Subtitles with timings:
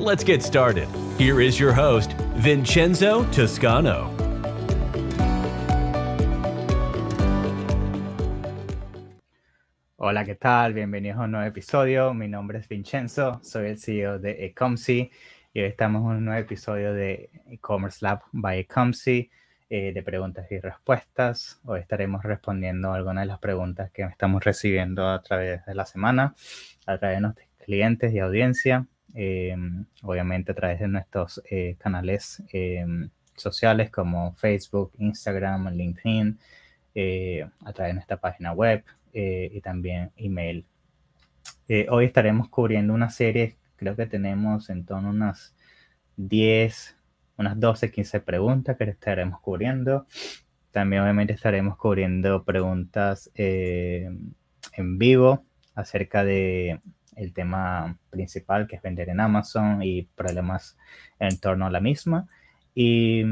[0.00, 0.88] Let's get started.
[1.18, 4.10] Here is your host, Vincenzo Toscano.
[9.98, 10.72] Hola, ¿qué tal?
[10.72, 12.14] Bienvenidos a un nuevo episodio.
[12.14, 15.10] Mi nombre es Vincenzo, soy el CEO de Ecomcy
[15.52, 19.30] y hoy estamos en un nuevo episodio de E-Commerce Lab by Ecomcy
[19.68, 21.60] eh, de preguntas y respuestas.
[21.66, 26.34] Hoy estaremos respondiendo algunas de las preguntas que estamos recibiendo a través de la semana,
[26.86, 29.56] a través de nuestros clientes y audiencia, eh,
[30.02, 32.42] obviamente a través de nuestros eh, canales
[33.36, 36.38] sociales como Facebook, Instagram, LinkedIn,
[37.64, 40.66] a través de nuestra página web eh, y también email.
[41.68, 45.54] Eh, hoy estaremos cubriendo una serie, creo que tenemos en torno a unas
[46.16, 46.96] 10,
[47.36, 50.06] unas 12, 15 preguntas que estaremos cubriendo.
[50.70, 54.10] También obviamente estaremos cubriendo preguntas eh,
[54.74, 56.80] en vivo acerca de
[57.20, 60.76] el tema principal que es vender en Amazon y problemas
[61.18, 62.26] en torno a la misma.
[62.74, 63.24] Y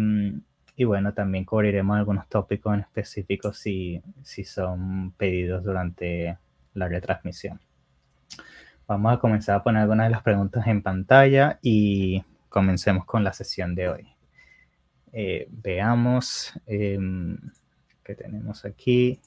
[0.79, 6.39] y bueno, también cubriremos algunos tópicos en específico si, si son pedidos durante
[6.73, 7.61] la retransmisión.
[8.87, 13.33] Vamos a comenzar a poner algunas de las preguntas en pantalla y comencemos con la
[13.33, 14.09] sesión de hoy.
[15.13, 17.37] Eh, veamos em,
[18.05, 19.21] qué tenemos aquí.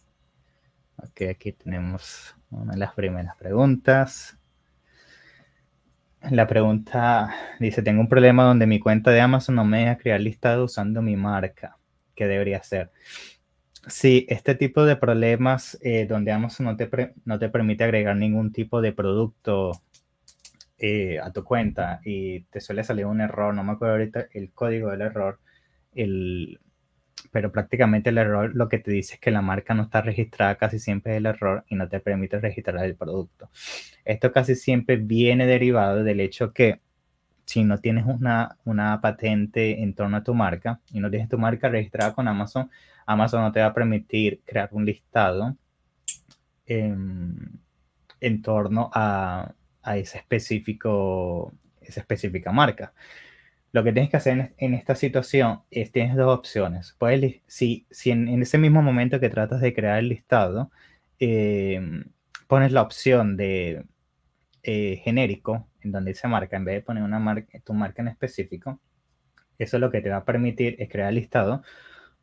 [1.03, 4.37] Ok, aquí tenemos una de las primeras preguntas.
[6.29, 10.21] La pregunta dice, tengo un problema donde mi cuenta de Amazon no me deja crear
[10.21, 11.77] listado usando mi marca.
[12.15, 12.91] ¿Qué debería hacer?
[13.87, 16.89] Sí, este tipo de problemas eh, donde Amazon no te,
[17.25, 19.71] no te permite agregar ningún tipo de producto
[20.77, 24.51] eh, a tu cuenta y te suele salir un error, no me acuerdo ahorita el
[24.51, 25.39] código del error,
[25.95, 26.59] el,
[27.31, 30.55] pero prácticamente el error lo que te dice es que la marca no está registrada,
[30.55, 33.49] casi siempre es el error y no te permite registrar el producto.
[34.05, 36.81] Esto casi siempre viene derivado del hecho que
[37.45, 41.37] si no tienes una, una patente en torno a tu marca y no tienes tu
[41.37, 42.69] marca registrada con Amazon,
[43.05, 45.57] Amazon no te va a permitir crear un listado
[46.65, 47.61] en,
[48.41, 52.93] torno a, a ese específico, esa específica marca.
[53.71, 56.95] Lo que tienes que hacer en, esta situación es, tienes dos opciones.
[56.99, 60.71] Puedes, si, si en, ese mismo momento que tratas de crear el listado,
[61.19, 62.05] em,
[62.47, 63.85] pones la opción de
[64.63, 68.79] eh, genérico, en donde dice marca, en vez de poner una tu marca en específico,
[69.57, 71.63] eso lo que te va a permitir es crear el listado.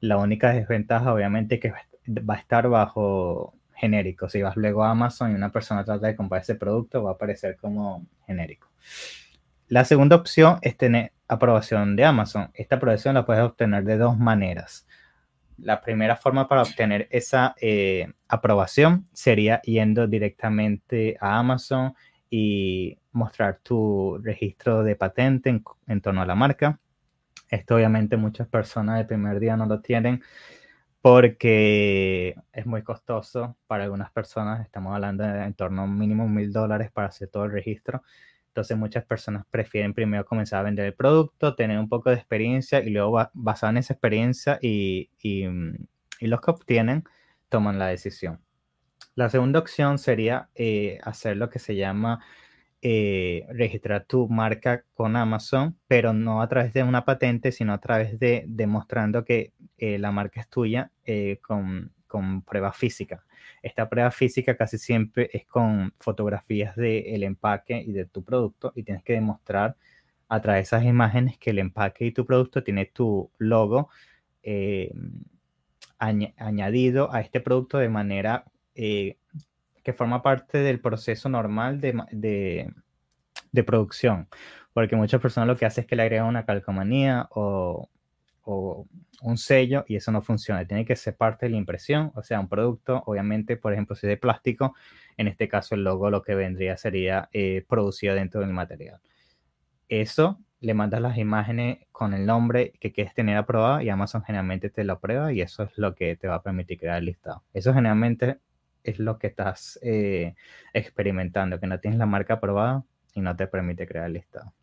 [0.00, 4.28] La única desventaja, obviamente, es que va a estar bajo genérico.
[4.28, 7.14] Si vas luego a Amazon y una persona trata de comprar ese producto, va a
[7.14, 8.68] aparecer como genérico.
[9.68, 12.50] La segunda opción es tener aprobación de Amazon.
[12.54, 14.86] Esta aprobación la puedes obtener de dos maneras.
[15.58, 21.94] La primera forma para obtener esa eh, aprobación sería yendo directamente a Amazon
[22.30, 26.80] y mostrar tu registro de patente en, torno a la marca.
[27.50, 30.22] Esto obviamente muchas personas el primer día no lo tienen
[31.00, 34.60] porque es muy costoso para algunas personas.
[34.60, 38.02] Estamos hablando de en torno a un mínimo mil dólares para hacer todo el registro.
[38.48, 42.80] Entonces muchas personas prefieren primero comenzar a vender el producto, tener un poco de experiencia
[42.80, 45.74] y luego basado en esa experiencia y, mm,
[46.20, 47.04] y, los que obtienen
[47.48, 48.40] toman la decisión.
[49.14, 52.24] La segunda opción sería eh, hacer lo que se llama
[52.82, 57.80] eh, registrar tu marca con Amazon, pero no a través de una patente, sino a
[57.80, 60.92] través de demostrando que eh, la marca es tuya
[61.42, 63.24] con, con prueba física.
[63.62, 68.82] Esta prueba física casi siempre es con fotografías del empaque y de tu producto y
[68.82, 69.76] tienes que demostrar
[70.28, 73.88] a través de esas imágenes que el empaque y tu producto tiene tu logo
[74.42, 74.92] eh,
[75.98, 78.44] añadido a este producto de manera
[78.74, 79.16] eh,
[79.82, 82.72] que forma parte del proceso normal de,
[83.52, 84.28] de, producción.
[84.72, 87.88] Porque muchas personas lo que hacen es que le agregan una calcomanía o
[88.50, 88.86] o
[89.20, 90.66] un sello y eso no funciona.
[90.66, 94.06] Tiene que ser parte de la impresión, o sea, un producto, obviamente, por ejemplo, si
[94.06, 94.74] es de plástico,
[95.18, 99.00] en este caso el logo lo que vendría sería eh, producido dentro del material.
[99.90, 104.70] Eso le mandas las imágenes con el nombre que quieres tener aprobado y Amazon generalmente
[104.70, 107.44] te lo aprueba y eso es lo que te va a permitir crear el listado.
[107.52, 108.38] Eso generalmente
[108.82, 110.34] es lo que estás eh,
[110.72, 114.54] experimentando, que no tienes la marca aprobada y no te permite crear el listado.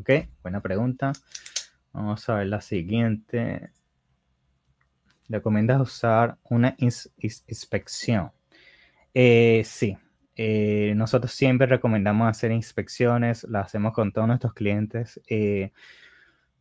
[0.00, 0.10] Ok,
[0.42, 1.12] buena pregunta.
[1.96, 3.70] Vamos a ver la siguiente.
[5.30, 8.32] ¿Recomiendas usar una inspección?
[9.14, 9.96] Eh, sí,
[10.36, 15.22] eh, nosotros siempre recomendamos hacer inspecciones, las hacemos con todos nuestros clientes.
[15.26, 15.72] Eh,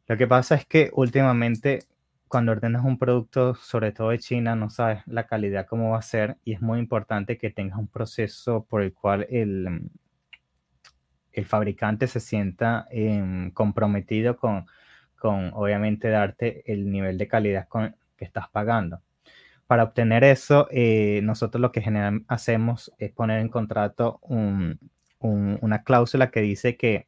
[0.07, 1.83] lo que pasa es que últimamente
[2.29, 6.01] cuando ordenas un producto, sobre todo de China, no sabes la calidad cómo va a
[6.01, 9.89] ser y es muy importante que tengas un proceso por el cual el,
[11.33, 14.65] el fabricante se sienta em, comprometido con,
[15.25, 19.01] con, obviamente, darte el nivel de calidad con, que estás pagando.
[19.65, 26.29] Para obtener eso, eh, nosotros lo que generalmente hacemos es poner en contrato una cláusula
[26.29, 27.07] que dice que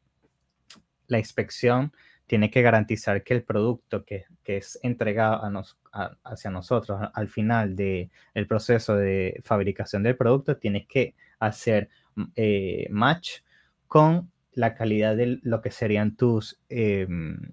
[1.06, 1.92] la inspección
[2.26, 5.64] tiene que garantizar que el producto que, es entregado
[6.24, 8.10] hacia nosotros al final del
[8.48, 11.88] proceso de fabricación del producto tiene que hacer
[12.34, 13.42] eh, match
[13.86, 17.52] con la calidad de lo que serían tus, em,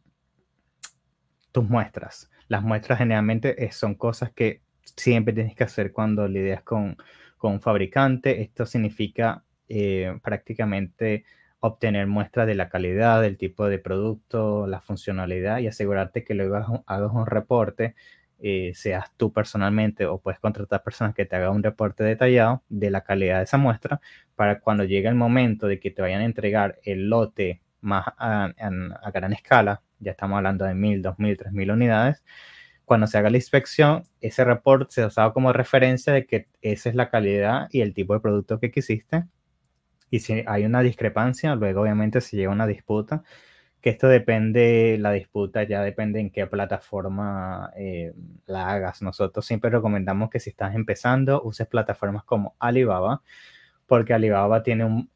[1.55, 2.29] tus muestras.
[2.49, 4.61] Las muestras generalmente son cosas que
[4.97, 6.97] siempre tienes que hacer cuando lidias con,
[7.37, 8.41] con un fabricante.
[8.41, 11.23] Esto significa eh, prácticamente
[11.61, 16.57] obtener muestras de la calidad, del tipo de producto, la funcionalidad y asegurarte que luego
[16.87, 17.95] hagas un, reporte,
[18.39, 22.91] eh, seas tú personalmente o puedes contratar personas que te hagan un reporte detallado de
[22.91, 24.01] la calidad de esa muestra
[24.35, 28.51] para cuando llegue el momento de que te vayan a entregar el lote más a,
[29.01, 32.23] a gran escala, ya estamos hablando de mil, dos mil, tres mil unidades,
[32.85, 36.95] cuando se haga la inspección, ese reporte se usado como referencia de que esa es
[36.95, 39.25] la calidad y el tipo de producto que quisiste.
[40.11, 43.23] Y si hay una discrepancia, luego obviamente se llega a una disputa,
[43.81, 48.13] que esto depende, la disputa ya depende en qué plataforma eh,
[48.45, 49.01] la hagas.
[49.01, 53.21] Nosotros siempre recomendamos que si estás empezando, uses plataformas como Alibaba,
[53.87, 55.09] porque Alibaba tiene un,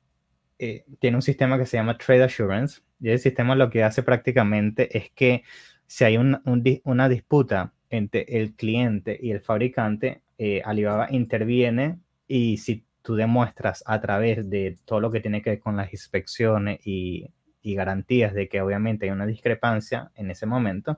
[0.59, 4.03] eh, tiene un sistema que se llama Trade Assurance, y el sistema lo que hace
[4.03, 5.43] prácticamente es que
[5.87, 12.85] si hay una disputa entre el cliente y el fabricante, eh, Alibaba interviene y si
[13.01, 17.29] tú demuestras a través de todo lo que tiene que ver con las inspecciones y,
[17.61, 20.97] garantías de que obviamente hay una discrepancia en ese momento,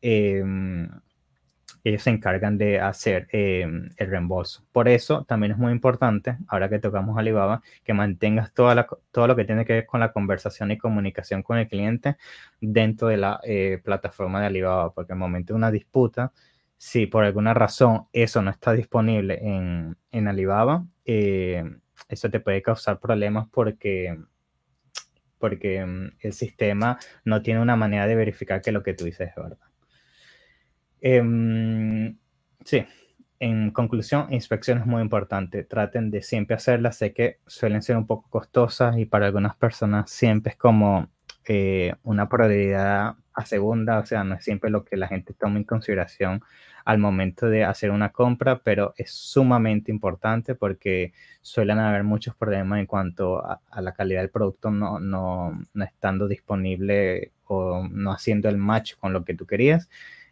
[0.00, 0.88] em,
[1.84, 4.64] ellos se encargan de hacer em, el reembolso.
[4.72, 9.36] Por eso también es muy importante, ahora que tocamos Alibaba, que mantengas toda todo lo
[9.36, 12.16] que tiene que ver con la conversación y comunicación con el cliente
[12.60, 16.32] dentro de la eh, plataforma de Alibaba, porque en el momento de una disputa,
[16.76, 21.64] si por alguna razón eso no está disponible en, en Alibaba, eh,
[22.08, 24.18] eso te puede causar problemas porque
[25.38, 29.28] porque em, el sistema no tiene una manera de verificar que lo que tú dices
[29.30, 29.65] es verdad.
[31.00, 32.16] Em,
[32.64, 32.84] sí,
[33.38, 35.64] en conclusión, inspección es muy importante.
[35.64, 36.96] Traten de siempre hacerlas.
[36.96, 41.08] Sé que suelen ser un poco costosas y para algunas personas siempre es como
[41.48, 45.58] eh, una prioridad a segunda, o sea, no es siempre lo que la gente toma
[45.58, 46.42] en consideración
[46.86, 51.12] al momento de hacer una compra, pero es sumamente importante porque
[51.42, 56.28] suelen haber muchos problemas en cuanto a, la calidad del producto no, no, no estando
[56.28, 59.88] disponible o no haciendo el match con lo que tú querías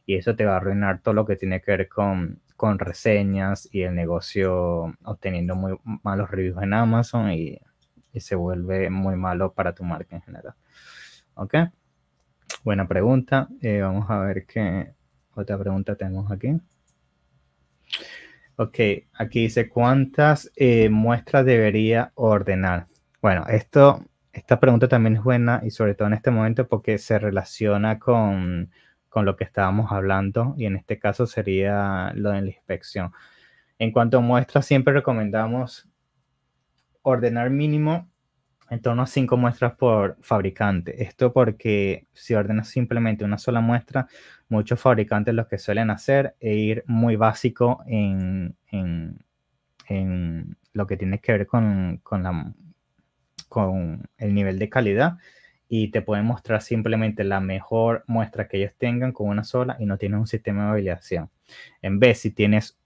[0.07, 3.69] y eso te va a arruinar todo lo que tiene que ver con, con reseñas
[3.73, 7.59] y el negocio obteniendo muy malos reviews en Amazon y,
[8.17, 10.55] se vuelve muy malo para tu marca en general.
[11.35, 11.55] ¿Ok?
[12.63, 13.49] Buena pregunta.
[13.61, 14.95] Eh, vamos a ver qué
[15.35, 16.61] otra pregunta tenemos aquí.
[18.55, 18.79] Ok,
[19.15, 22.87] aquí dice, ¿cuántas eh, muestras debería ordenar?
[23.21, 27.19] Bueno, esto, esta pregunta también es buena y sobre todo en este momento porque se
[27.19, 28.71] relaciona con
[29.15, 33.13] con lo que estábamos hablando y en este caso sería lo de la inspección.
[33.79, 35.89] En cuanto a muestras, siempre recomendamos
[37.03, 38.11] ordenar mínimo
[38.71, 41.05] en torno a cinco muestras por fabricante.
[41.05, 44.09] Esto porque si ordenas simplemente una sola muestra,
[44.49, 49.25] muchos fabricantes lo que suelen hacer es ir muy básico en, en,
[49.87, 52.53] en lo que tiene que ver con, con, la,
[53.49, 55.19] con el nivel de calidad
[55.69, 59.87] y te pueden mostrar simplemente la mejor muestra que ellos tengan con una sola y
[59.87, 61.31] no tienen un sistema de validación.
[61.83, 62.79] En vez, si tienes,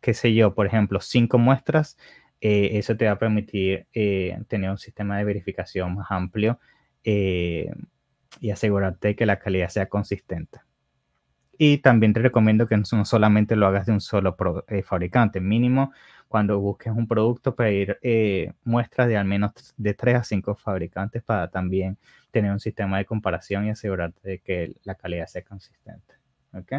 [0.00, 1.96] qué sé yo, por ejemplo, cinco muestras,
[2.40, 6.58] eh, eso te va a permitir eh, tener un sistema de verificación más amplio
[7.04, 7.70] eh,
[8.40, 10.60] y asegurarte que la calidad sea consistente.
[11.62, 14.34] Y también te recomiendo que no solamente lo hagas de un solo
[14.82, 15.92] fabricante, mínimo
[16.26, 21.22] cuando busques un producto, pedir eh, muestras de al menos de 3 a 5 fabricantes
[21.22, 21.98] para también
[22.30, 26.14] tener un sistema de comparación y asegurarte de que la calidad sea consistente.
[26.54, 26.72] ¿Ok?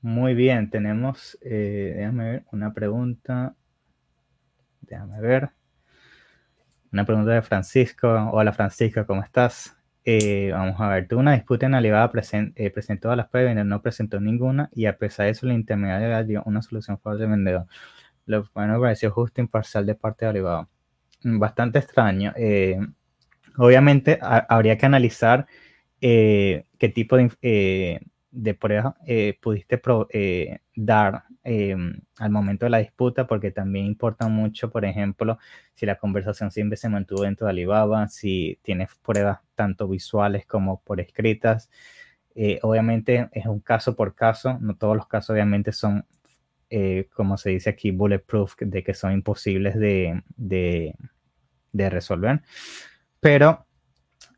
[0.00, 3.54] Muy bien, tenemos, eh, déjame ver, una pregunta.
[4.80, 5.50] Déjame ver.
[6.90, 8.08] Una pregunta de Francisco.
[8.32, 9.76] Hola Francisco, ¿cómo estás?
[10.04, 12.10] Eh, vamos a ver, tuvo una disputa en Alibaba,
[12.56, 16.24] eh, presentó a las pruebas, no presentó ninguna y a pesar de eso el intermediario
[16.24, 17.66] dio una solución favorable al vendedor.
[18.26, 20.68] Lo cual me pareció justo e imparcial de parte de Alibaba.
[21.22, 22.32] Bastante extraño.
[22.36, 22.78] Eh,
[23.56, 25.46] obviamente habría que analizar
[26.00, 28.96] qué tipo de, de prueba
[29.40, 29.80] pudiste
[30.74, 35.38] dar Em, al momento de la disputa, porque también importa mucho, por ejemplo,
[35.74, 40.80] si la conversación siempre se mantuvo dentro de Alibaba, si tienes pruebas tanto visuales como
[40.82, 41.68] por escritas.
[42.36, 46.06] Eh, obviamente es un caso por caso, no todos los casos obviamente son,
[46.70, 50.94] eh, como se dice aquí, bulletproof, de que son imposibles de, de,
[51.72, 52.42] de resolver.
[53.18, 53.66] Pero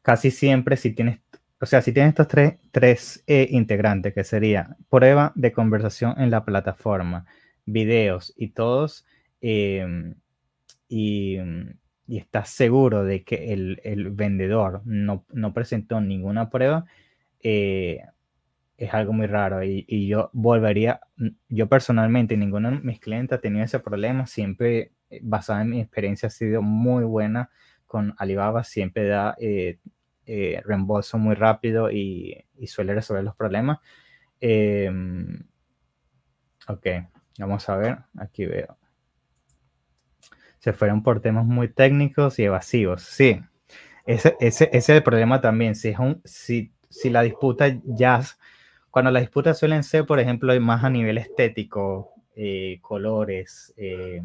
[0.02, 1.20] casi siempre si tienes
[1.64, 6.30] o sea, si tienes estos tres, tres eh, integrantes, que sería prueba de conversación en
[6.30, 7.24] la plataforma,
[7.64, 9.06] videos y todos,
[9.40, 10.14] em,
[10.88, 11.38] y,
[12.06, 16.84] estás seguro de que el, vendedor no, presentó ninguna prueba,
[17.40, 18.02] eh,
[18.76, 19.64] es algo muy raro.
[19.64, 21.00] Y, yo volvería,
[21.48, 25.80] yo personalmente, ninguno de mis clientes ha tenido ese problema, siempre eh, basada en mi
[25.80, 27.48] experiencia ha sido muy buena
[27.86, 29.78] con Alibaba, siempre da eh,
[30.26, 33.78] reembolso muy rápido y, suele resolver los problemas.
[34.40, 35.44] Em,
[36.68, 36.86] ok,
[37.38, 38.76] vamos a ver, aquí veo.
[40.58, 43.02] Se fueron por temas muy técnicos y evasivos.
[43.02, 43.40] Sí,
[44.06, 45.74] ese, ese, ese es el problema también.
[45.74, 48.22] Si, es un, si, si la disputa ya,
[48.90, 54.22] cuando las disputas suelen ser, por ejemplo, más a nivel estético, eh, colores, eh,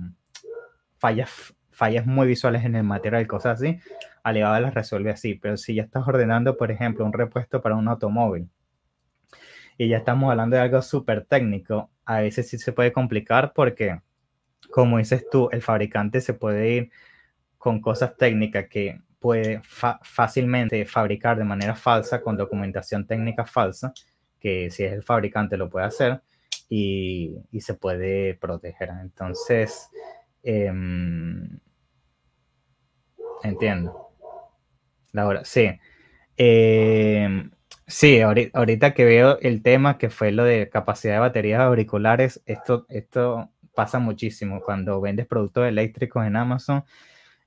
[0.98, 3.80] fallas, fallas muy visuales en el material, cosas así,
[4.22, 7.88] Alibaba las resuelve así, pero si ya estás ordenando, por ejemplo, un repuesto para un
[7.88, 8.50] automóvil
[9.78, 14.02] y ya estamos hablando de algo súper técnico, a veces sí se puede complicar porque,
[14.72, 16.92] como dices tú, el fabricante se puede ir
[17.58, 23.94] con cosas técnicas que puede fácilmente fabricar de manera falsa, con documentación técnica falsa,
[24.38, 26.22] que si es el fabricante lo puede hacer
[26.68, 28.90] y, se puede proteger.
[29.02, 29.90] Entonces,
[30.44, 31.60] em,
[33.44, 34.10] entiendo.
[35.12, 35.72] Laura, sí.
[36.38, 37.52] Em,
[37.88, 42.86] sí, ahorita, que veo el tema que fue lo de capacidad de baterías auriculares, esto,
[42.90, 46.84] esto pasa muchísimo cuando vendes productos eléctricos en Amazon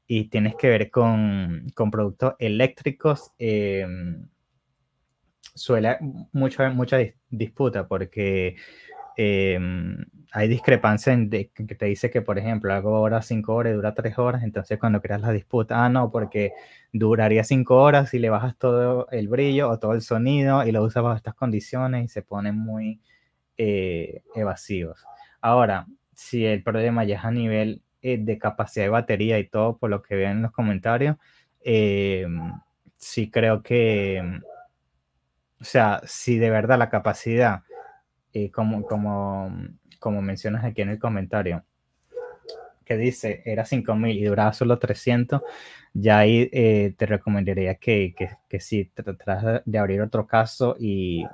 [0.07, 3.33] y tienes que ver con, productos eléctricos.
[3.39, 4.29] Em,
[5.55, 5.99] suele
[6.33, 6.99] mucho, mucha
[7.31, 8.57] disputa porque
[9.17, 13.95] em, hay discrepancia en que te dice que, por ejemplo, algo ahora 5 horas dura
[13.95, 16.53] 3 horas, entonces cuando creas la disputa, ah, no, porque
[16.93, 20.83] duraría 5 horas y le bajas todo el brillo o todo el sonido y lo
[20.83, 23.01] usas bajo estas condiciones y se ponen muy
[23.59, 25.05] eh, evasivos.
[25.41, 29.77] Ahora, si el problema ya es a nivel eh, de capacidad de batería y todo,
[29.77, 31.17] por lo que veo en los comentarios,
[31.65, 32.27] eh,
[32.97, 34.23] sí creo que,
[35.61, 37.63] o sea, si de verdad la capacidad,
[38.53, 39.51] como, como
[40.03, 41.65] como mencionas aquí en el comentario,
[42.85, 45.41] que dice era 5000 y duraba solo 300,
[45.95, 51.25] ya ahí eh, te recomendaría que, que, que sí tratas de abrir otro caso y,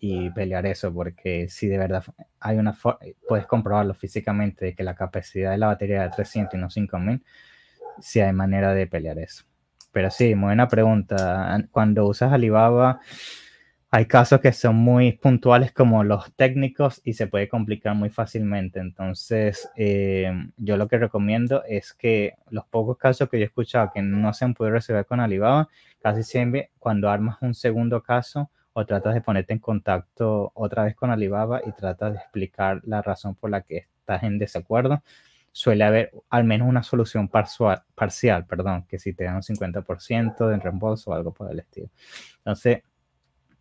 [0.00, 2.04] y, pelear eso, porque si de verdad
[2.40, 2.76] hay una
[3.28, 7.22] puedes comprobarlo físicamente que la capacidad de la batería de 300 y no 5000,
[8.00, 9.44] si hay manera de pelear eso.
[9.92, 11.64] Pero sí, buena pregunta.
[11.70, 13.00] Cuando usas Alibaba,
[13.90, 18.80] hay casos que son muy puntuales como los técnicos y se puede complicar muy fácilmente.
[18.80, 23.90] Entonces, eh, yo lo que recomiendo es que los pocos casos que yo he escuchado
[23.94, 25.68] que no se han podido resolver con Alibaba,
[26.02, 30.94] casi siempre cuando armas un segundo caso o tratas de ponerte en contacto otra vez
[30.96, 35.02] con Alibaba y tratas de explicar la razón por la que estás en desacuerdo,
[35.52, 40.48] suele haber al menos una solución parcial, parcial perdón, que si te dan un 50%
[40.48, 41.88] de reembolso o algo por el estilo.
[42.38, 42.82] Entonces,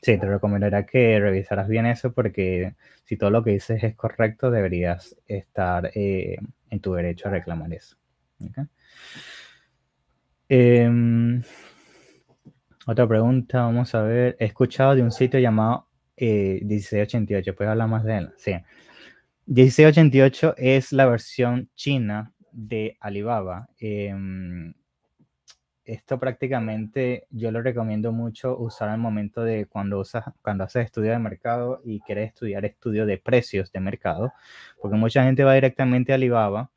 [0.06, 4.52] Sí, te recomendaría que revisaras bien eso porque si todo lo que dices es correcto,
[4.52, 6.38] deberías estar eh,
[6.70, 7.98] en tu derecho a reclamar eso.
[10.48, 11.42] Em,
[12.86, 14.38] otra pregunta, vamos a ver.
[14.40, 17.50] He escuchado de un sitio llamado 1688.
[17.50, 18.30] Eh, ¿Puedes hablar más de él?
[18.38, 18.52] Sí.
[19.48, 23.70] 1688 es la versión china de Alibaba.
[23.80, 24.72] Em,
[25.86, 31.12] esto prácticamente yo lo recomiendo mucho usar al momento de cuando usas, cuando haces estudio
[31.12, 34.34] de mercado y quieres estudiar estudio de precios de mercado,
[34.82, 36.72] porque mucha gente va directamente a Alibaba,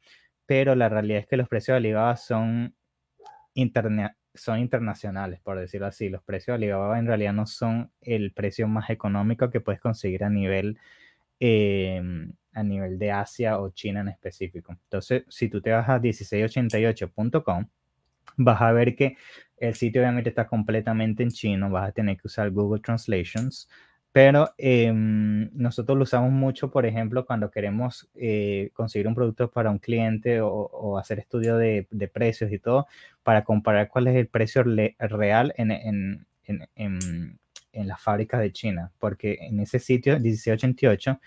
[0.46, 2.74] pero la realidad es que los precios de Alibaba son,
[4.34, 6.08] son internacionales, por decirlo así.
[6.10, 10.24] Los precios de Alibaba en realidad no son el precio más económico que puedes conseguir
[10.24, 10.78] a nivel,
[11.40, 14.72] em, a nivel de Asia o China en específico.
[14.72, 17.66] Entonces, si tú te vas a 1688.com,
[18.36, 19.16] vas a ver que
[19.58, 23.68] el sitio obviamente está completamente en chino, vas a tener que usar Google Translations,
[24.12, 29.70] pero em, nosotros lo usamos mucho, por ejemplo, cuando queremos eh, conseguir un producto para
[29.70, 32.86] un cliente o, hacer estudio de, precios y todo,
[33.22, 34.64] para comparar cuál es el precio
[34.98, 37.38] real en, en, en,
[37.72, 41.20] en las fábricas de China, porque en ese sitio 1688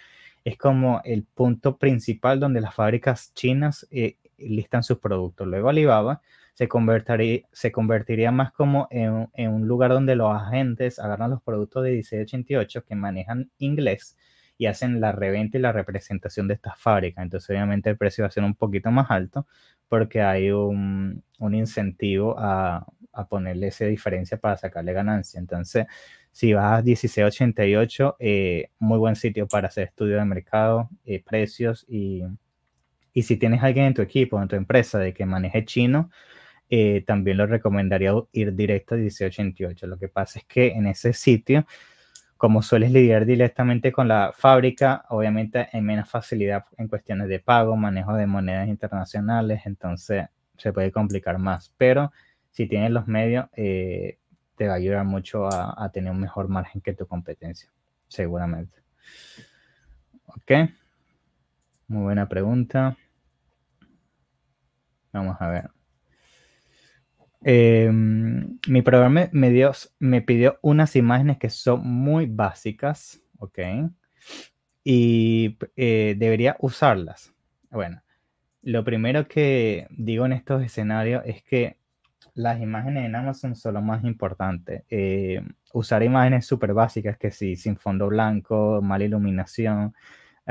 [0.44, 5.48] es como el punto principal donde las fábricas chinas eh, listan sus productos.
[5.48, 6.22] Luego Alibaba
[6.54, 12.86] se convertiría, más como en, un lugar donde los agentes agarran los productos de 1688
[12.86, 14.18] que manejan inglés
[14.58, 17.24] y hacen la reventa y la representación de estas fábricas.
[17.24, 19.48] Entonces obviamente el precio va a ser un poquito más alto
[19.88, 25.40] porque hay un, incentivo a, a ponerle esa diferencia para sacarle ganancia.
[25.40, 25.88] Entonces
[26.32, 31.86] si vas a 1688, eh, muy buen sitio para hacer estudio de mercado, eh, precios
[31.90, 32.24] y,
[33.14, 36.10] y, si tienes alguien en tu equipo, en tu empresa de que maneje chino,
[36.74, 39.88] eh, también lo recomendaría ir directo a 1688.
[39.88, 41.66] Lo que pasa es que en ese sitio,
[42.38, 47.76] como sueles lidiar directamente con la fábrica, obviamente hay menos facilidad en cuestiones de pago,
[47.76, 51.74] manejo de monedas internacionales, entonces se puede complicar más.
[51.78, 52.14] Pero
[52.52, 54.20] si tienes los medios, eh,
[54.56, 57.70] te va a ayudar mucho a, tener un mejor margen que tu competencia,
[58.08, 58.80] seguramente.
[60.26, 60.70] Ok.
[61.90, 62.96] Muy buena pregunta.
[65.12, 65.81] Vamos a ver.
[67.44, 73.60] Em, mi programa me, dio, me pidió unas imágenes que son muy básicas, ¿ok?
[74.84, 77.34] Y eh, debería usarlas.
[77.72, 78.04] Bueno,
[78.62, 81.78] lo primero que digo en estos escenarios es que
[82.34, 84.86] las imágenes en Amazon son lo más importante.
[84.90, 85.42] Eh,
[85.74, 89.94] usar imágenes súper básicas, que sí, sin fondo blanco, mala iluminación,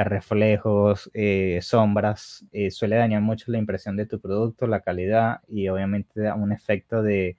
[0.04, 6.21] reflejos, eh, sombras, suele dañar mucho la impresión de tu producto, la calidad y obviamente
[6.21, 7.37] da un efecto de,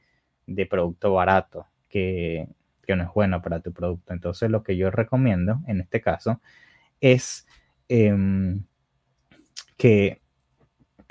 [0.70, 2.48] producto barato que,
[2.86, 4.14] que, no es bueno para tu producto.
[4.14, 6.42] Entonces lo que yo recomiendo en este caso
[7.02, 7.48] es
[7.90, 8.64] em,
[9.78, 10.22] que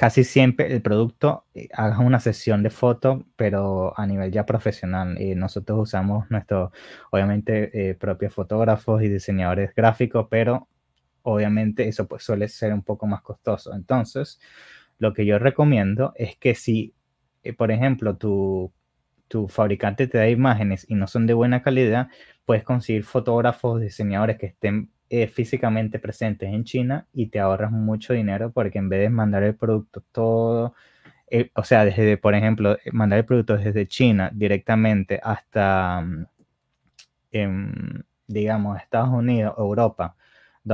[0.00, 5.18] casi siempre el producto eh, haga una sesión de foto, pero a nivel ya profesional.
[5.36, 6.70] Nosotros usamos nuestros,
[7.10, 10.68] obviamente, eh, propios fotógrafos y diseñadores gráficos, pero
[11.22, 13.74] obviamente eso pues, suele ser un poco más costoso.
[13.74, 14.40] Entonces,
[14.98, 16.94] lo que yo recomiendo es que si,
[17.42, 18.72] eh, por ejemplo, tu,
[19.28, 22.08] tu fabricante te da imágenes y no son de buena calidad,
[22.44, 28.12] puedes conseguir fotógrafos, diseñadores que estén eh, físicamente presentes en China y te ahorras mucho
[28.12, 30.74] dinero porque en vez de mandar el producto todo,
[31.30, 36.02] eh, o sea, desde, por ejemplo, mandar el producto desde China directamente hasta,
[37.32, 40.16] mm, digamos, Estados Unidos, Europa,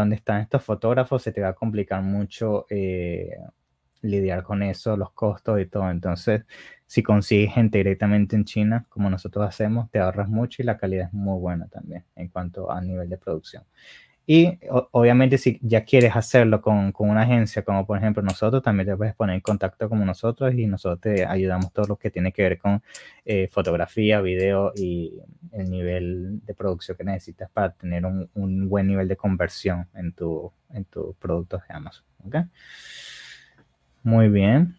[0.01, 3.37] donde están estos fotógrafos, se te va a complicar mucho eh,
[4.03, 5.91] lidiar con eso, los costos y todo.
[5.91, 6.45] Entonces,
[6.87, 11.09] si consigues gente directamente en China, como nosotros hacemos, te ahorras mucho y la calidad
[11.09, 13.65] es muy buena también en cuanto a nivel de producción.
[14.29, 14.59] Y
[14.91, 18.97] obviamente si ya quieres hacerlo con, con, una agencia como por ejemplo nosotros, también te
[18.97, 22.43] puedes poner en contacto con nosotros y nosotros te ayudamos todo lo que tiene que
[22.43, 22.83] ver con
[23.25, 25.12] eh, fotografía, video y
[25.53, 30.12] el nivel de producción que necesitas para tener un, un buen nivel de conversión en
[30.12, 32.05] tu, en tus productos de Amazon.
[32.27, 32.43] ¿okay?
[34.03, 34.77] Muy bien.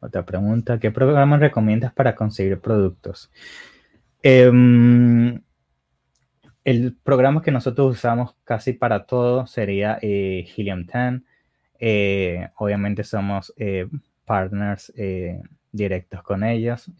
[0.00, 3.30] Otra pregunta, ¿qué programas recomiendas para conseguir productos?
[4.22, 4.50] Eh,
[6.66, 11.22] el programa que nosotros usamos casi para todo sería eh, Helium 10.
[11.78, 13.86] Eh, obviamente somos eh,
[14.24, 14.92] partners
[15.70, 16.90] directos con ellos.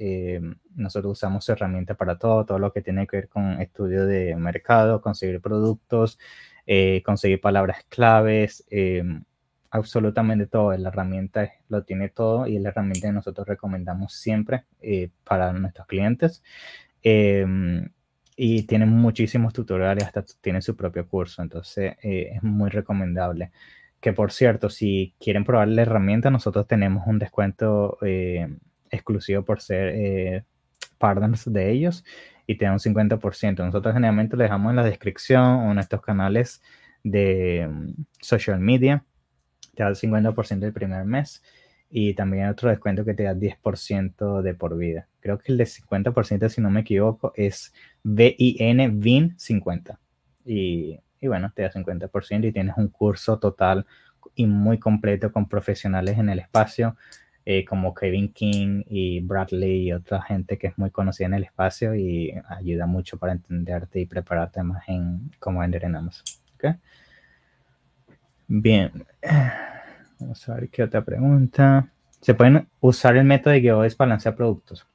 [0.76, 5.00] nosotros usamos herramientas para todo, todo lo que tiene que ver con estudio de mercado,
[5.00, 6.16] conseguir productos,
[7.04, 8.64] conseguir palabras claves,
[9.70, 10.76] absolutamente todo.
[10.76, 14.64] La herramienta lo tiene todo y es la herramienta que nosotros recomendamos siempre
[15.24, 16.44] para nuestros clientes
[18.36, 23.50] y tienen muchísimos tutoriales, hasta tienen su propio curso, entonces eh, es muy recomendable.
[24.00, 28.46] Que por cierto, si quieren probar la herramienta, nosotros tenemos un descuento eh,
[28.90, 30.44] exclusivo por ser eh,
[30.98, 32.04] partners de ellos
[32.46, 33.64] y te dan un 50%.
[33.64, 36.62] Nosotros generalmente le dejamos en la descripción o en estos canales
[37.02, 39.04] de mm, social media,
[39.74, 41.42] te da el 50% el primer mes
[41.90, 45.08] y también otro descuento que te da 10% de por vida.
[45.20, 47.72] Creo que el de 50%, si no me equivoco, es
[48.02, 49.98] BIN VIN 50.
[50.44, 53.86] Y, y bueno, te da 50% y tienes un curso total
[54.34, 56.96] y muy completo con profesionales en el espacio,
[57.44, 61.44] eh, como Kevin King y Bradley y otra gente que es muy conocida en el
[61.44, 66.24] espacio y ayuda mucho para entenderte y prepararte más en cómo vender en Amazon.
[66.56, 66.74] ¿Okay?
[68.48, 69.06] Bien.
[70.18, 71.90] Vamos a ver qué otra pregunta.
[72.20, 74.86] se pueden usar el método de giveaways para lanzar productos.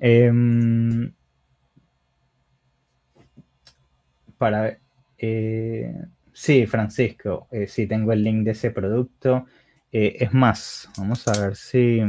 [0.00, 1.12] Em,
[4.38, 4.78] para,
[5.18, 5.94] eh,
[6.32, 9.46] sí, Francisco, eh, sí tengo el link de ese producto.
[9.92, 12.00] Eh, es más, vamos a ver si...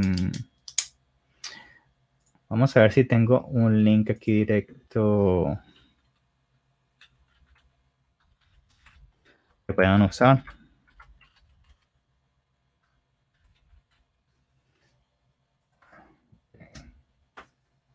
[2.49, 5.59] Vamos a ver si tengo un link aquí directo
[9.67, 10.43] que puedan usar.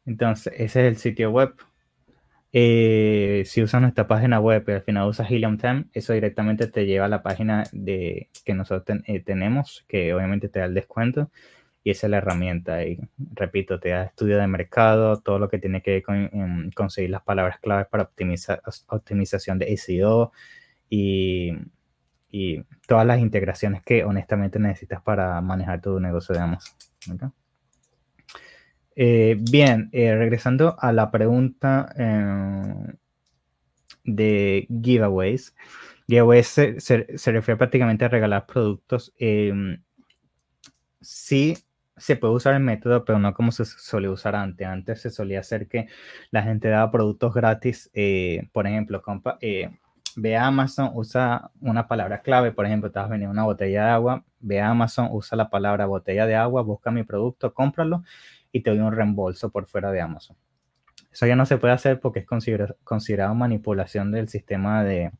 [0.09, 1.55] Entonces, ese es el sitio web.
[2.53, 6.87] Eh, si usas nuestra página web y al final usas Helium 10, eso directamente te
[6.87, 11.31] lleva a la página de, que nosotros eh, tenemos, que obviamente te da el descuento.
[11.85, 12.85] Y esa es la herramienta.
[12.85, 12.99] Y
[13.35, 17.23] repito, te da estudio de mercado, todo lo que tiene que ver con conseguir las
[17.23, 18.11] palabras claves para
[18.88, 20.33] optimización de SEO
[20.88, 21.53] y
[22.87, 26.75] todas las integraciones que honestamente necesitas para manejar tu negocio de Amazon.
[29.00, 32.94] Eh, bien, eh, regresando a la pregunta eh,
[34.02, 35.54] de giveaways.
[36.08, 36.72] Giveaways se,
[37.30, 39.14] refiere prácticamente a regalar productos.
[41.00, 41.56] sí
[41.96, 44.66] se puede usar el método, pero no como se solía usar antes.
[44.66, 45.87] Antes se solía hacer que
[46.32, 47.90] la gente daba productos gratis.
[48.52, 49.00] por ejemplo,
[50.16, 52.50] ve a Amazon, usa una palabra clave.
[52.50, 54.24] Por ejemplo, te vas a venir una botella de agua.
[54.40, 58.02] Ve a Amazon, usa la palabra botella de agua, busca mi producto, cómpralo
[58.52, 60.37] y te doy un reembolso por fuera de Amazon.
[61.11, 62.26] Eso ya no se puede hacer porque es
[62.84, 65.11] considerado, manipulación del sistema de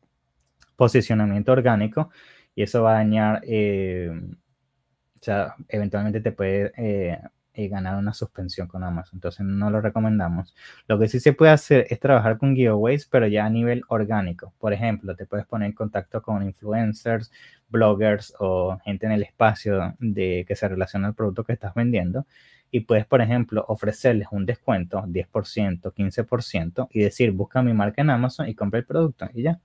[0.75, 2.09] posicionamiento orgánico
[2.55, 7.19] y eso va a dañar, eh, o sea, eventualmente te puede eh,
[7.53, 9.17] eh, ganar una suspensión con Amazon.
[9.17, 10.55] Entonces no lo recomendamos.
[10.87, 14.53] Lo que sí se puede hacer es trabajar con giveaways, pero ya a nivel orgánico.
[14.59, 17.31] Por ejemplo, te puedes poner en contacto con influencers,
[17.67, 22.25] bloggers o gente en el espacio de que se relaciona al producto que estás vendiendo
[22.71, 28.09] y puedes, por ejemplo, ofrecerles un descuento, 10%, 15%, y decir, busca mi marca en
[28.09, 29.59] Amazon y compra el producto y ya.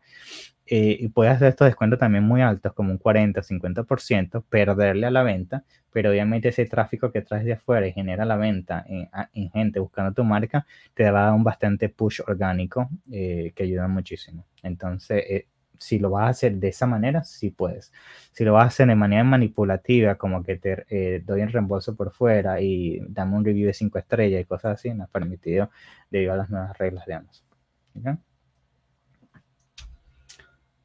[0.67, 5.11] Eh, y puedes hacer estos descuentos también muy altos, como un 40, 50%, perderle a
[5.11, 9.51] la venta, pero obviamente ese tráfico que traes de afuera y genera la venta en,
[9.51, 13.89] gente buscando tu marca, te va a dar un bastante push orgánico eh, que ayuda
[13.89, 14.47] muchísimo.
[14.63, 15.47] Entonces, eh,
[15.79, 17.93] si lo vas a hacer de esa manera, sí puedes.
[18.33, 21.95] Si lo vas a hacer de manera manipulativa, como que te eh, doy un reembolso
[21.95, 25.71] por fuera y dame un review de 5 estrellas y cosas así, no es permitido
[26.11, 27.47] debido a las nuevas reglas de Amazon.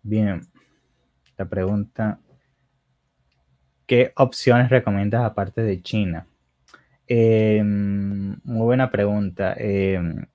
[0.02, 0.42] Bien,
[1.38, 2.20] la pregunta,
[3.86, 6.28] ¿qué opciones recomiendas aparte de China?
[7.08, 9.56] Em, muy buena pregunta.
[9.58, 10.26] Em,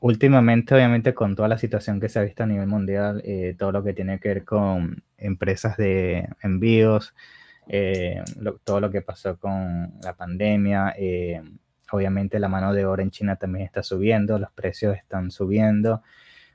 [0.00, 3.72] últimamente, obviamente, con toda la situación que se ha visto a nivel mundial, eh, todo
[3.72, 7.14] lo que tiene que ver con empresas de envíos,
[7.68, 8.22] eh,
[8.64, 11.40] todo lo que pasó con la pandemia, eh,
[11.92, 16.02] obviamente la mano de obra en China también está subiendo, los precios están subiendo.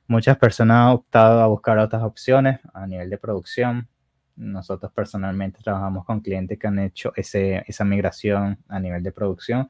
[0.07, 3.87] Muchas personas han optado a buscar otras opciones a nivel de producción.
[4.35, 9.69] Nosotros personalmente trabajamos con clientes que han hecho ese, esa migración a nivel de producción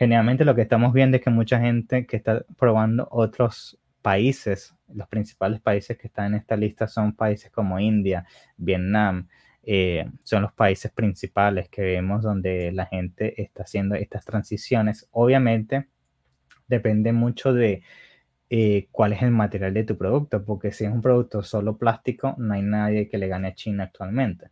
[0.00, 5.06] generalmente lo que estamos viendo es que mucha gente que está probando otros países, los
[5.08, 8.24] principales países que están en esta lista son países como India,
[8.56, 9.28] Vietnam,
[9.62, 15.06] eh, son los países principales que vemos donde la gente está haciendo estas transiciones.
[15.10, 15.88] Obviamente
[16.66, 17.82] depende mucho de
[18.48, 22.34] eh, cuál es el material de tu producto, porque si es un producto solo plástico,
[22.38, 24.50] no hay nadie que le gane a China actualmente.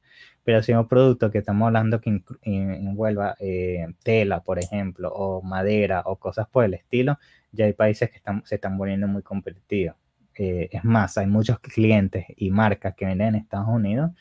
[0.49, 6.01] Pero si un producto que estamos hablando que envuelva eh, tela, por ejemplo, o madera
[6.07, 7.19] o cosas por el estilo,
[7.53, 9.95] ya hay países que están, se están volviendo muy competitivos.
[10.39, 14.13] Eh, es más, hay muchos clientes y marcas que venden en Estados Unidos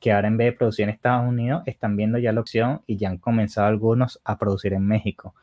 [0.00, 2.96] que ahora en vez de producir en Estados Unidos están viendo ya la opción y
[2.96, 5.34] ya han comenzado algunos a producir en México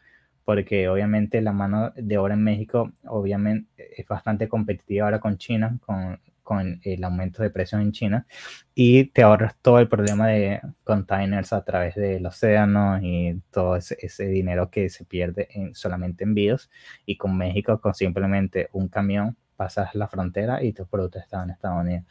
[0.46, 5.78] porque obviamente la mano de obra en México obviamente es bastante competitiva ahora con China,
[5.86, 8.28] con con el aumento de precios en China
[8.76, 14.26] y te ahorras todo el problema de containers a través del océano y todo ese,
[14.28, 16.70] dinero que se pierde en solamente envíos
[17.06, 21.50] y con México con simplemente un camión pasas la frontera y tus productos están en
[21.52, 22.06] Estados Unidos.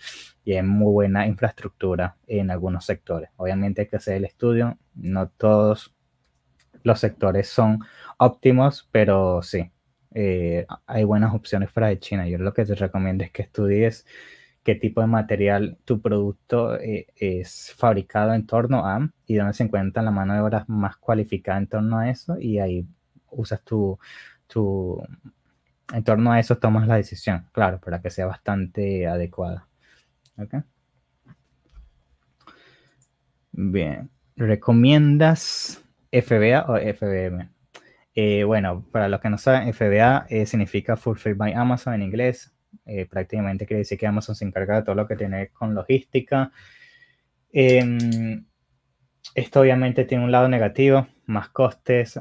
[0.45, 3.31] Y hay muy buena infraestructura en algunos sectores.
[3.37, 4.79] Obviamente hay que hacer el estudio.
[4.95, 5.95] No todos
[6.85, 7.81] los sectores son
[8.19, 9.72] óptimos pero sí
[10.15, 12.29] eh, hay buenas opciones fuera de China.
[12.29, 14.07] Yo lo que te recomiendo es que estudies
[14.63, 19.65] qué tipo de material tu producto eh, es fabricado en torno a y dónde se
[19.65, 22.87] encuentra la mano de obra más cualificada en torno a eso y ahí
[23.31, 23.99] usas tu,
[24.47, 25.03] tu
[25.93, 29.69] en torno a eso tomas la decisión, claro, para que sea bastante adecuada.
[33.53, 34.11] Bien.
[34.37, 37.49] ¿recomiendas FBA o FBM?
[38.15, 42.53] Eh, bueno, para los que no saben, FBA eh, significa Fulfilled by Amazon en inglés.
[42.85, 46.53] Eh, prácticamente quiere decir que Amazon se encarga de todo lo que tiene con logística.
[47.53, 48.45] Em,
[49.35, 52.21] esto obviamente tiene un lado negativo, más costes.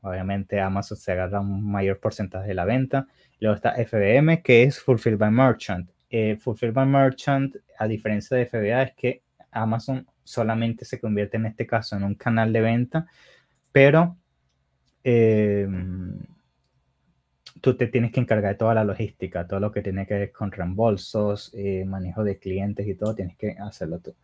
[0.00, 3.06] obviamente Amazon se agarra un mayor porcentaje de la venta.
[3.40, 5.90] Luego está FBM, que es Fulfilled by Merchant.
[6.40, 11.66] Fulfilled by Merchant, a diferencia de FBA, es que Amazon solamente se convierte en este
[11.66, 13.06] caso en un canal de venta,
[13.72, 14.16] pero
[15.04, 16.18] Em,
[17.60, 20.32] tú te tienes que encargar de toda la logística, todo lo que tiene que ver
[20.32, 24.14] con reembolsos, eh, manejo de clientes y todo, tienes que hacerlo tú.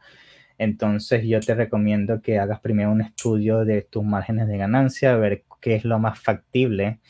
[0.58, 5.44] Entonces yo te recomiendo que hagas primero un estudio de tus márgenes de ganancia, ver
[5.60, 7.00] qué es lo más factible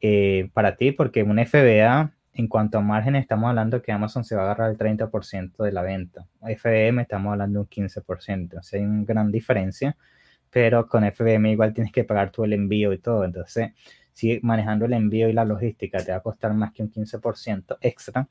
[0.00, 4.36] eh, para ti, porque un FBA, en cuanto a márgenes, estamos hablando que Amazon se
[4.36, 6.26] va a agarrar el 30% de la venta.
[6.40, 9.96] FBM estamos hablando de un 15%, o sea, hay una gran diferencia
[10.50, 13.24] pero con FBM igual tienes que pagar tú el envío y todo.
[13.24, 13.72] Entonces,
[14.12, 17.78] si manejando el envío y la logística te va a costar más que un 15%
[17.80, 18.28] extra,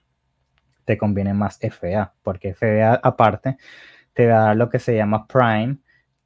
[0.85, 3.57] te conviene más FBA, porque FBA aparte
[4.13, 5.77] te va a dar lo que se llama Prime,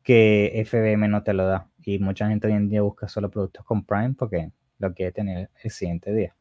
[0.03, 1.67] que FBM no te lo da.
[1.83, 5.49] Y mucha gente hoy en día busca solo productos con Prime porque lo quiere tener
[5.63, 6.35] el siguiente día.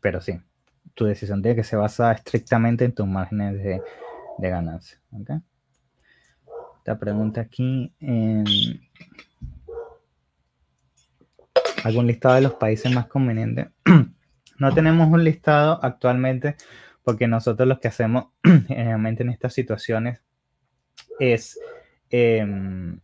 [0.00, 0.40] Pero sí,
[0.94, 3.82] tu decisión tiene que se basa estrictamente en tus márgenes de,
[4.38, 5.00] de ganancia.
[5.12, 5.36] ¿okay?
[6.86, 7.92] Esta pregunta aquí.
[11.82, 13.66] ¿Algún listado de los países más convenientes?
[14.58, 16.54] no tenemos un listado actualmente
[17.02, 18.26] porque nosotros lo que hacemos
[18.68, 20.22] generalmente en estas situaciones
[21.18, 21.58] es
[22.08, 23.00] em,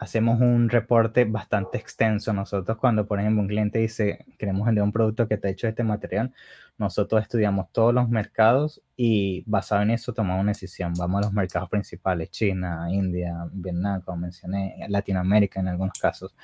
[0.00, 2.32] hacemos un reporte bastante extenso.
[2.32, 5.72] Nosotros cuando, por ejemplo, un cliente dice, queremos vender un producto que está hecho de
[5.72, 6.32] este material,
[6.78, 10.94] nosotros estudiamos todos los mercados y basado en eso tomamos una decisión.
[10.94, 16.34] Vamos a los mercados principales, China, India, Vietnam, como mencioné, Latinoamérica en algunos casos.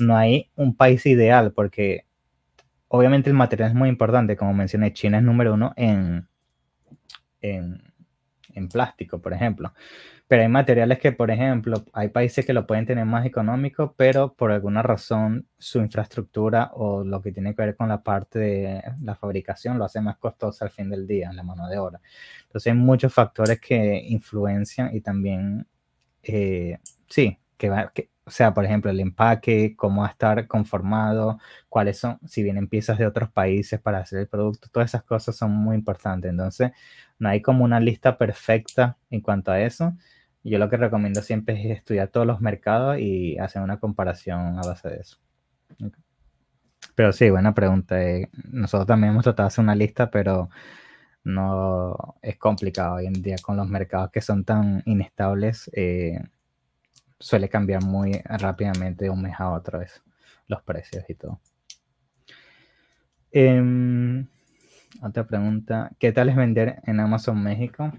[0.00, 2.06] No hay un país ideal porque
[2.88, 4.34] obviamente el material es muy importante.
[4.34, 6.26] Como mencioné, China es número uno en,
[7.42, 7.82] en,
[8.54, 9.72] en plástico, por ejemplo.
[10.26, 14.34] Pero hay materiales que, por ejemplo, hay países que lo pueden tener más económico, pero
[14.34, 18.82] por alguna razón su infraestructura o lo que tiene que ver con la parte de
[19.02, 22.00] la fabricación lo hace más costoso al fin del día, en la mano de obra.
[22.44, 25.66] Entonces hay muchos factores que influencian y también,
[26.22, 30.46] eh, sí, que, va, que, o sea, por ejemplo, el empaque, cómo va a estar
[30.46, 31.38] conformado,
[31.68, 35.36] cuáles son, si vienen piezas de otros países para hacer el producto, todas esas cosas
[35.36, 36.30] son muy importantes.
[36.30, 36.72] Entonces,
[37.18, 39.94] no hay como una lista perfecta en cuanto a eso.
[40.42, 44.62] Yo lo que recomiendo siempre es estudiar todos los mercados y hacer una comparación a
[44.62, 45.18] base de eso.
[46.94, 48.02] Pero sí, buena pregunta.
[48.02, 50.50] Eh, nosotros también hemos tratado de hacer una lista, pero
[51.24, 55.70] no es complicado hoy en día con los mercados que son tan inestables.
[55.74, 56.18] Eh,
[57.18, 60.02] suele cambiar muy rápidamente de un mes a otro eso,
[60.46, 61.40] los precios y todo.
[63.32, 64.28] Em,
[65.02, 67.92] otra pregunta, ¿qué tal es vender en Amazon México?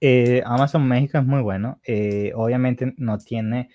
[0.00, 1.80] Eh, Amazon México es muy bueno.
[1.84, 3.70] Eh, obviamente no tiene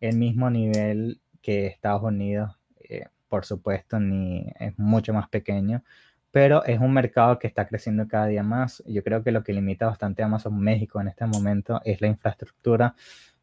[0.00, 5.82] el mismo nivel que Estados Unidos, eh, por supuesto, ni es mucho más pequeño,
[6.30, 8.82] pero es un mercado que está creciendo cada día más.
[8.86, 12.08] Yo creo que lo que limita bastante a Amazon México en este momento es la
[12.08, 12.94] infraestructura,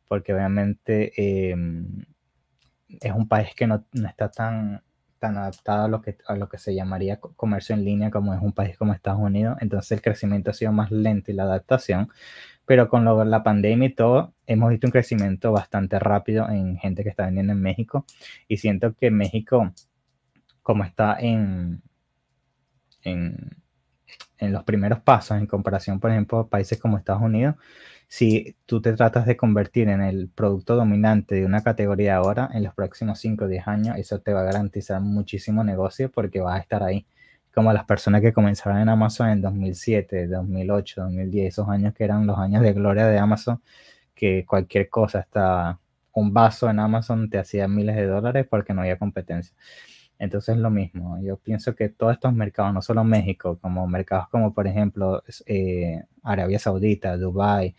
[0.07, 1.11] porque obviamente
[2.89, 4.81] es un país que no está tan
[5.19, 8.41] tan adaptado a lo que, a lo que se llamaría comercio en línea como es
[8.41, 12.09] un país como Estados Unidos, entonces el crecimiento ha sido más lento y la adaptación,
[12.65, 17.03] pero con lo, la pandemia y todo, hemos visto un crecimiento bastante rápido en gente
[17.03, 18.05] que está vendiendo en México
[18.47, 19.73] y siento que México,
[20.63, 21.81] como está en,
[23.03, 23.57] en,
[24.37, 27.55] en los primeros pasos en comparación, por ejemplo, a países como Estados Unidos,
[28.09, 32.63] si tú te tratas de convertir en el producto dominante de una categoría ahora, en
[32.63, 36.57] los próximos 5 o 10 años, eso te va a garantizar muchísimo negocio porque vas
[36.57, 37.05] a estar ahí.
[37.53, 42.25] Como las personas que comenzaron en Amazon en 2007, 2008, 2010, esos años que eran
[42.25, 43.61] los años de gloria de Amazon,
[44.15, 45.79] que cualquier cosa, hasta
[46.13, 49.55] un vaso en Amazon te hacía miles de dólares porque no había competencia.
[50.19, 51.19] Entonces es lo mismo.
[51.23, 56.03] Yo pienso que todos estos mercados, no solo México, como mercados como por ejemplo eh,
[56.23, 57.75] Arabia Saudita, eh,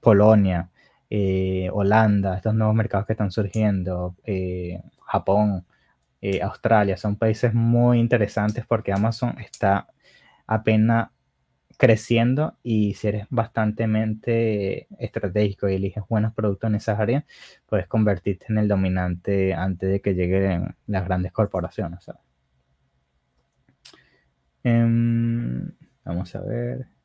[0.00, 0.70] Polonia,
[1.10, 4.16] eh, Holanda, estos nuevos mercados que están surgiendo,
[5.00, 5.64] Japón,
[6.42, 9.86] Australia, son países muy interesantes porque Amazon está
[10.46, 11.10] apenas
[11.76, 17.24] creciendo y si eres bastante estratégico y eliges buenos productos en esas áreas,
[17.66, 22.06] puedes convertirte en el dominante antes de que lleguen las grandes corporaciones.
[24.64, 25.70] Em,
[26.04, 26.95] vamos a ver.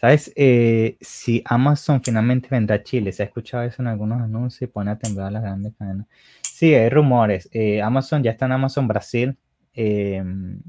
[0.00, 0.32] ¿Sabes?
[0.34, 4.72] Eh, si Amazon finalmente vendrá a Chile, se ha escuchado eso en algunos anuncios y
[4.72, 6.06] pone a temblar las grandes cadenas.
[6.42, 7.50] Sí, hay rumores.
[7.52, 9.36] Eh, Amazon ya está en Amazon Brasil.
[9.74, 10.60] Em,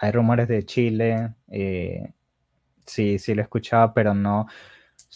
[0.00, 1.34] hay rumores de Chile.
[1.48, 2.12] Eh,
[2.86, 4.46] sí, sí lo he escuchado, pero no,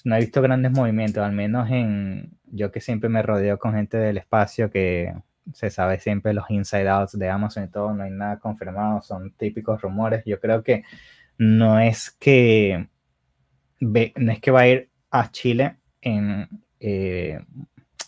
[0.04, 3.96] no he visto grandes movimientos, al menos en yo que siempre me rodeo con gente
[3.96, 5.14] del espacio que
[5.52, 9.32] se sabe siempre los inside outs de Amazon y todo, no hay nada confirmado, son
[9.32, 10.22] típicos rumores.
[10.26, 10.84] Yo creo que
[11.38, 12.88] no es que
[13.82, 17.40] no es que va a ir a Chile eh,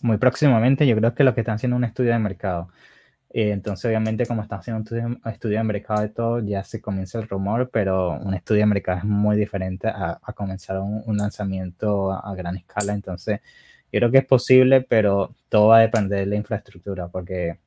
[0.03, 2.69] muy próximamente, yo creo que lo que están haciendo es un estudio de mercado.
[3.31, 7.19] Eh, entonces, obviamente, como están haciendo un estudio, de mercado de todo, ya se comienza
[7.19, 12.13] el rumor, pero un estudio de mercado es muy diferente a, comenzar un, un, lanzamiento
[12.13, 12.93] a, gran escala.
[12.93, 13.41] Entonces,
[13.93, 17.59] yo creo que es posible, pero todo va a depender de la infraestructura, porque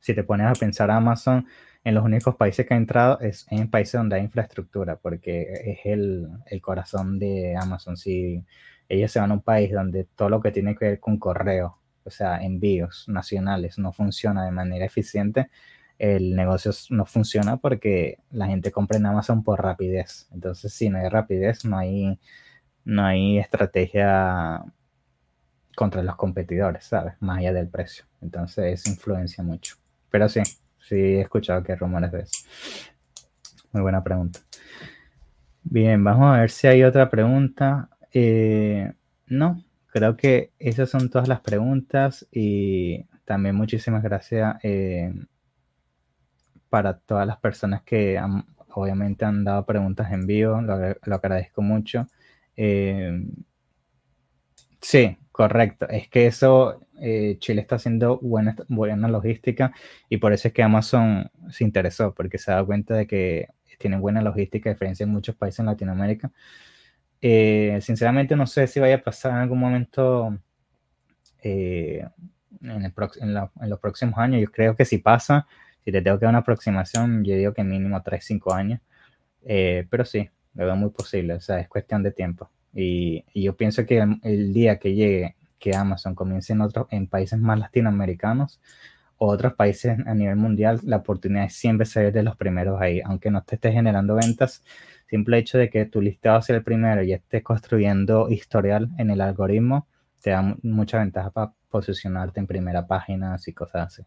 [0.00, 1.46] si te pones a pensar Amazon,
[1.84, 5.80] en los únicos países que ha entrado es en países donde hay infraestructura, porque es
[5.84, 7.96] el, el corazón de Amazon.
[7.96, 8.44] Si
[8.88, 11.78] ellos se van a un país donde todo lo que tiene que ver con correo,
[12.04, 15.48] o sea, envíos nacionales no funciona de manera eficiente,
[16.00, 20.28] el negocio no funciona porque la gente compra en Amazon por rapidez.
[20.32, 22.18] Entonces, si no hay rapidez, no hay,
[22.84, 24.64] no hay estrategia
[25.76, 27.14] contra los competidores, ¿sabes?
[27.20, 28.06] Más allá del precio.
[28.22, 29.76] Entonces, eso influencia mucho.
[30.10, 30.40] Pero sí,
[30.90, 32.44] sí he escuchado que rumores de eso.
[33.72, 34.40] Muy buena pregunta.
[35.62, 37.88] Bien, vamos a ver si hay otra pregunta.
[38.12, 38.92] Eh,
[39.28, 45.14] no, creo que esas son todas las preguntas y también muchísimas gracias eh,
[46.68, 48.20] para todas las personas que
[48.74, 52.08] obviamente han dado preguntas en vivo, lo, agradezco mucho.
[52.56, 53.24] Eh,
[54.80, 59.72] sí, correcto, es que eso, eh, Chile está haciendo buena, buena logística
[60.08, 64.00] y por eso es que Amazon se interesó, porque se dado cuenta de que tienen
[64.00, 66.30] buena logística, a diferencia de muchos países en Latinoamérica.
[67.22, 70.38] Eh, sinceramente no sé si vaya a pasar en algún momento
[71.42, 72.06] eh,
[72.62, 72.82] en,
[73.68, 74.40] los próximos años.
[74.40, 75.46] Yo creo que si pasa,
[75.84, 78.80] si te tengo que dar una aproximación, yo digo que mínimo 3, 5 años.
[79.42, 82.50] Eh, pero sí, lo veo muy posible, o sea, es cuestión de tiempo.
[82.74, 87.38] Y, yo pienso que el, día que llegue, que Amazon comience en, otros, en países
[87.38, 88.60] más latinoamericanos
[89.18, 93.00] o otros países a nivel mundial, la oportunidad es siempre ser de los primeros ahí,
[93.04, 94.64] aunque no te esté generando ventas
[95.10, 99.20] simple hecho de que tu listado sea el primero y estés construyendo historial en el
[99.20, 99.88] algoritmo,
[100.22, 104.02] te da mucha ventaja para posicionarte en primera página y cosas así.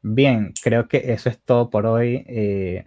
[0.00, 2.24] Bien, creo que eso es todo por hoy.
[2.26, 2.86] Eh,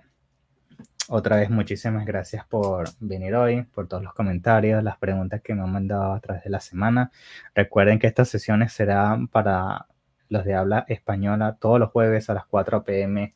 [1.10, 5.62] otra vez, muchísimas gracias por venir hoy, por todos los comentarios, las preguntas que me
[5.64, 7.12] han mandado a través de la semana.
[7.56, 9.88] Recuerden que estas sesiones serán para
[10.30, 13.36] los de habla española todos los jueves a las 4 pm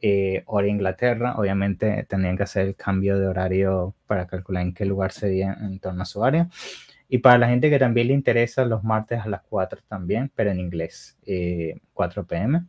[0.00, 1.34] eh, hora Inglaterra.
[1.36, 5.78] Obviamente tendrían que hacer el cambio de horario para calcular en qué lugar sería en
[5.78, 6.48] torno a su área.
[7.08, 10.50] Y para la gente que también le interesa, los martes a las 4 también, pero
[10.50, 11.18] en inglés,
[11.92, 12.66] 4 eh, pm.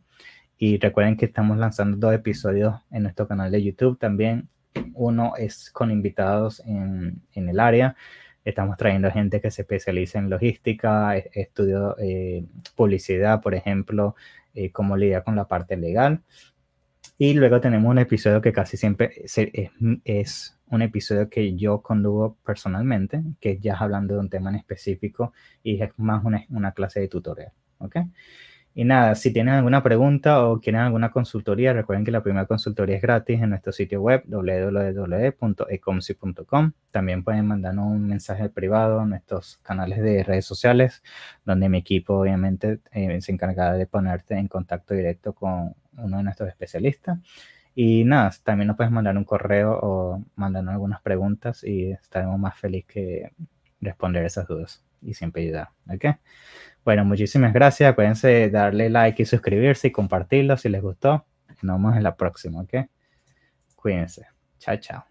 [0.58, 4.48] Y recuerden que estamos lanzando dos episodios en nuestro canal de YouTube también.
[4.94, 7.96] Uno es con invitados en, en el área.
[8.44, 12.44] Estamos trayendo gente que se especializa en logística, estudio eh,
[12.76, 14.16] publicidad, por ejemplo,
[14.54, 16.20] eh, cómo lidiar con la parte legal.
[17.16, 19.12] Y luego tenemos un episodio que casi siempre
[20.04, 25.32] es, un episodio que yo condugo personalmente, que ya hablando de un tema en específico
[25.62, 27.52] y es más una, una clase de tutorial.
[27.78, 27.96] ¿ok?
[28.76, 32.96] Y nada, si tienen alguna pregunta o quieren alguna consultoría, recuerden que la primera consultoría
[32.96, 36.72] es gratis en nuestro sitio web www.ecomsi.com.
[36.90, 41.04] También pueden mandarnos un mensaje privado en nuestros canales de redes sociales,
[41.44, 46.24] donde mi equipo obviamente eh, se encargará de ponerte en contacto directo con uno de
[46.24, 47.20] nuestros especialistas.
[47.76, 52.58] Y nada, también nos puedes mandar un correo o mandarnos algunas preguntas y estaremos más
[52.58, 53.32] felices que
[53.80, 55.68] responder esas dudas y siempre ayudar.
[55.88, 56.16] ¿Ok?
[56.84, 57.92] Bueno, muchísimas gracias.
[57.92, 61.26] Acuérdense darle like y suscribirse y compartirlo si les gustó.
[61.62, 62.74] Nos vemos en la próxima, ¿ok?
[63.74, 64.26] Cuídense.
[64.58, 65.04] Chao, chao.